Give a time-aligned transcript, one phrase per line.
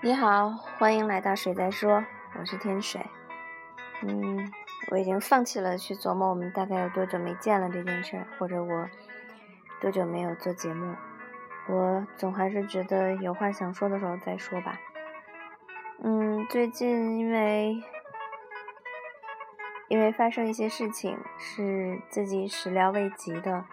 [0.00, 2.02] 你好，欢迎来到水在说，
[2.38, 3.00] 我是天水。
[4.02, 4.50] 嗯，
[4.90, 8.88] 我已经放弃了去琢磨我们大概有多久没见了这件事儿，或者我
[9.80, 10.94] 多久没有做节目。
[11.68, 14.80] 我总还是觉得有话想说的时候再说吧。
[16.02, 17.82] 嗯，最近因为
[19.88, 23.64] 因为发生一些事情是自己始料未及的，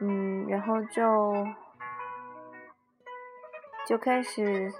[0.00, 1.46] 嗯，然后就
[3.86, 4.72] 就开始。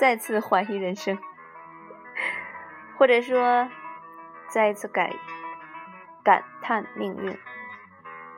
[0.00, 1.18] 再次怀疑人生，
[2.96, 3.68] 或者说
[4.46, 5.10] 再一次感
[6.22, 7.36] 感叹命运。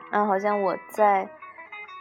[0.09, 1.29] 啊，好像我在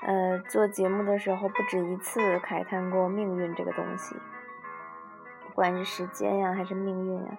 [0.07, 4.17] 呃做节目的时候不止一次慨叹过命运这个东西，
[5.47, 7.39] 不管是时间呀还是命运呀，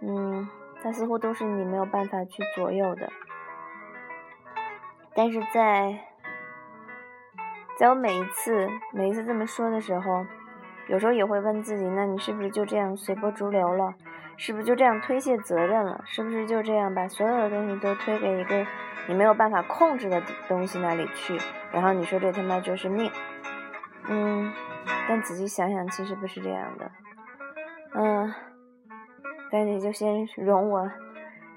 [0.00, 0.48] 嗯，
[0.82, 3.10] 它似乎都是你没有办法去左右的。
[5.14, 5.98] 但是在
[7.78, 10.26] 在我每一次每一次这么说的时候。
[10.88, 13.92] 有时候也会问自己，那你是不是就这样随波逐流了？
[14.38, 16.02] 是不是就这样推卸责任了？
[16.06, 18.66] 是不是就这样把所有的东西都推给一个
[19.06, 21.38] 你没有办法控制的东西那里去？
[21.72, 23.12] 然后你说这他妈就是命？
[24.08, 24.50] 嗯，
[25.06, 26.90] 但仔细想想，其实不是这样的。
[27.92, 28.32] 嗯，
[29.50, 30.90] 但是就先容我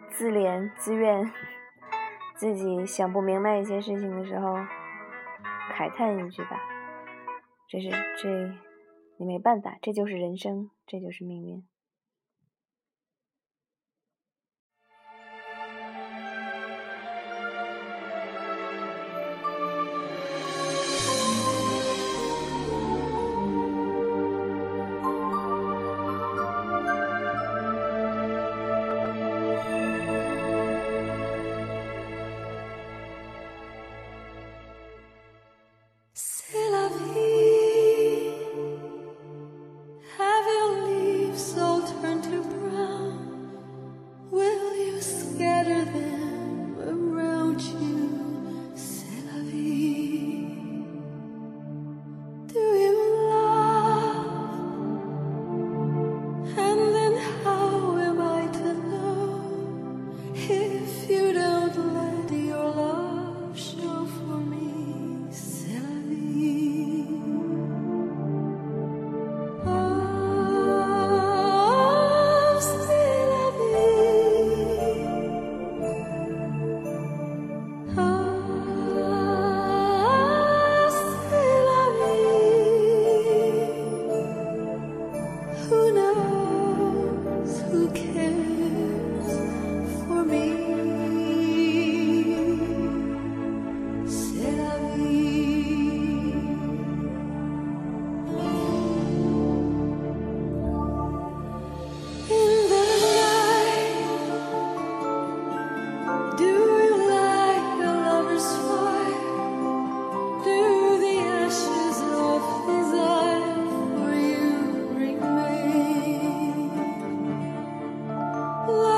[0.09, 1.31] 自怜自怨，
[2.36, 4.56] 自己想不明白一些事情的时候，
[5.73, 6.59] 慨叹一句吧。
[7.67, 8.53] 这是这。
[9.17, 11.64] 你没办法，这就是人生，这就是命运。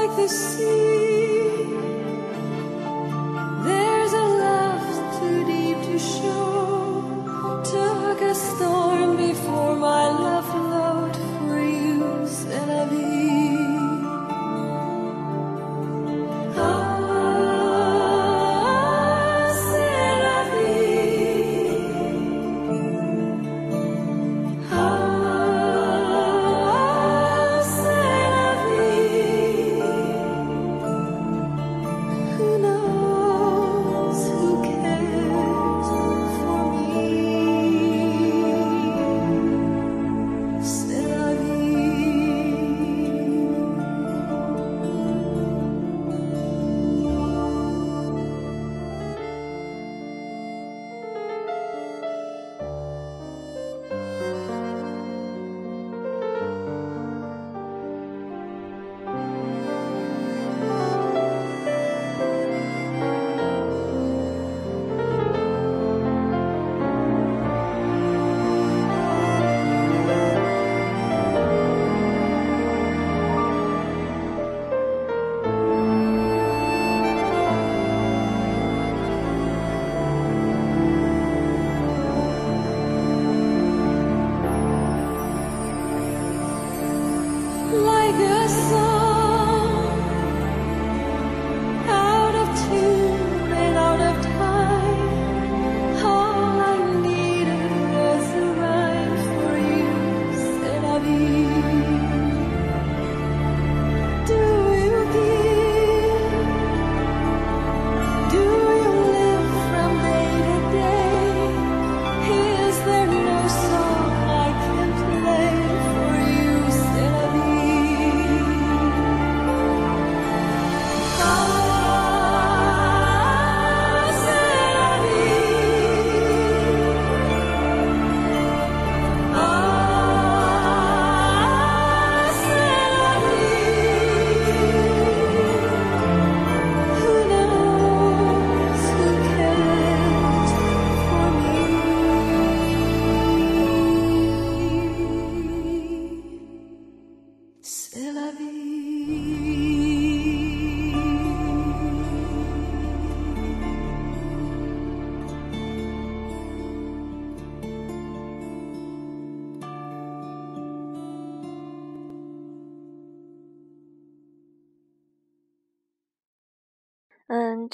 [0.07, 1.22] like the sea.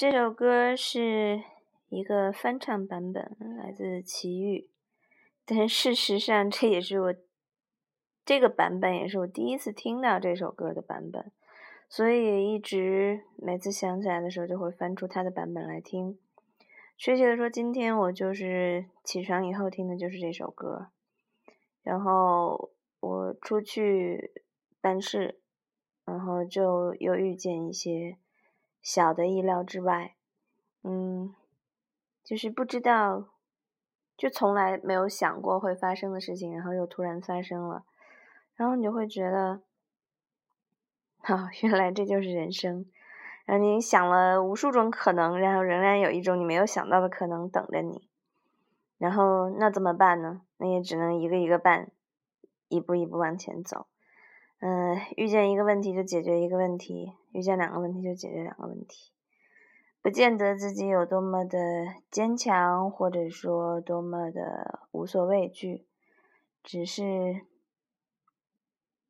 [0.00, 1.42] 这首歌是
[1.90, 4.70] 一个翻唱版本，来自齐豫。
[5.44, 7.14] 但事实上，这也是我
[8.24, 11.30] 这个版本也是我第一次听到这首歌的版本，
[11.86, 16.18] 所以一直每次想起来的时候，就会翻出他的版本来听。
[16.96, 20.86] 确切的说，今天我就是起床以后听的就是这首歌，
[21.82, 22.70] 然后
[23.00, 24.32] 我出去
[24.80, 25.42] 办事，
[26.06, 28.16] 然后就又遇见一些。
[28.82, 30.14] 小的意料之外，
[30.82, 31.34] 嗯，
[32.24, 33.28] 就是不知道，
[34.16, 37.84] 就从来没有想过会发生的事情，然后又突然发生了，
[38.56, 39.62] 然后你就会觉得，
[41.20, 42.86] 啊，原来这就是人生。
[43.46, 48.08] 然后你想了无数种可能，然后仍然有一种你没有想到的可能等着你，
[48.96, 50.42] 然后那怎么办呢？
[50.56, 51.90] 那也只能一个一个办，
[52.68, 53.86] 一步一步往前走。
[54.62, 59.10] 嗯，遇见一个问题就解决一个问题，遇见两个问题就解决两个问题，
[60.02, 61.58] 不见得自己有多么的
[62.10, 65.86] 坚强，或者说多么的无所畏惧，
[66.62, 67.46] 只是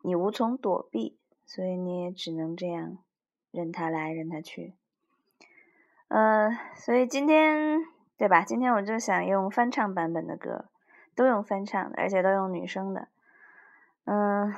[0.03, 2.99] 你无从躲避，所以你也只能这样
[3.51, 4.77] 任它来，任它去。
[6.07, 7.81] 嗯，所以今天
[8.17, 8.45] 对吧？
[8.45, 10.67] 今天我就想用翻唱版本的歌，
[11.17, 13.09] 都用翻唱的，而且都用女生的，
[14.05, 14.55] 嗯。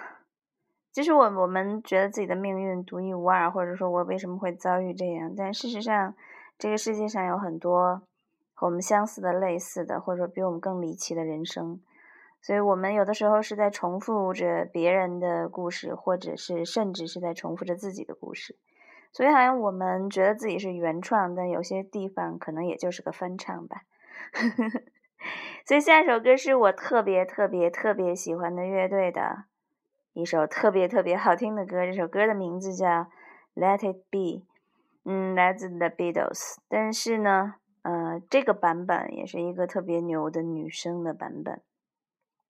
[0.93, 5.33] 其实我我们觉得自己的命运独一无二，或者说我为什么会遭遇这样？
[5.35, 6.15] 但事实上，
[6.59, 8.03] 这个世界上有很多
[8.53, 11.81] 和我们相似的、类似的，或者说比我们更离奇的人生。
[12.43, 18.59] 所以，我们有的时候是在重复着别人的故事，或者是甚至是在重复着自己的故事。
[19.13, 23.83] 所以，好像我们觉得自己是原创，但有些地方可能也就是个翻唱吧。
[25.65, 29.45] 所以，下一首歌是我特别特别特别喜欢的乐队的。
[30.15, 32.87] 一首特别特别好听的歌，这首歌的名字叫
[33.55, 34.19] 《Let It Be》，
[35.05, 36.57] 嗯，来自 The Beatles。
[36.69, 41.63] 但是呢，呃，这个版本也是一个特别牛的女生的版本，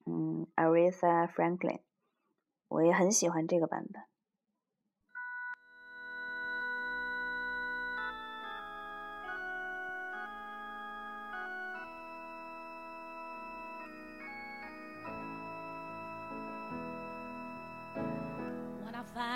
[0.06, 1.78] 嗯，Aretha Franklin，
[2.66, 4.02] 我也很喜欢这个版本。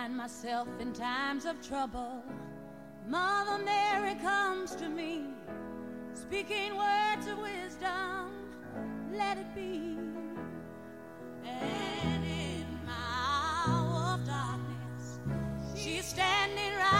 [0.06, 2.22] Find myself in times of trouble,
[3.08, 5.24] Mother Mary comes to me,
[6.14, 8.30] speaking words of wisdom,
[9.12, 9.96] let it be.
[11.44, 15.18] And in my hour of darkness,
[15.74, 16.95] she's standing right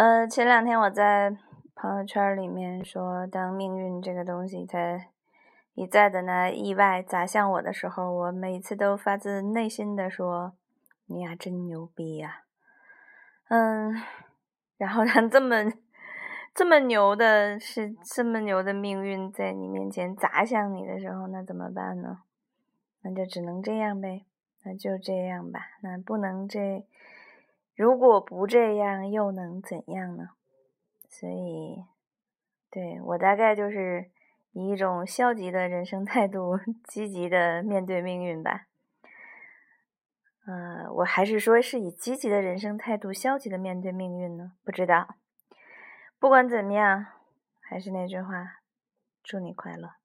[0.00, 1.36] 呃，前两天我在
[1.74, 4.98] 朋友圈里面说，当命运这个东西它
[5.74, 10.54] 一再的拿意外砸向我的时候，我每次都发自内心的说
[11.04, 12.44] ：“你呀，真牛逼呀！”
[13.50, 13.94] 嗯，
[14.78, 15.70] 然后让这么
[16.54, 22.20] 这么牛的是这么牛的命运在你面前砸向你的时候，那怎么办呢？
[23.02, 24.24] 那就只能这样呗，
[24.64, 26.86] 那就这样吧，那不能这，
[27.80, 30.32] 如果不这样又能怎样呢？
[31.08, 31.86] 所以，
[32.70, 34.10] 对我大概就是
[34.52, 38.66] 以一种消极的人生态度，积极的面对命运吧。
[40.46, 44.52] 呃，我还是说是以积极的人生态度，消极的面对命运呢？
[44.62, 45.14] 不知道。
[46.18, 47.06] 不管怎么样，
[47.62, 48.58] 还是那句话，
[49.22, 49.99] 祝你快乐。